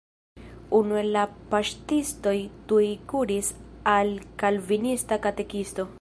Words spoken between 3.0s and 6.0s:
kuris al kalvinista katekisto.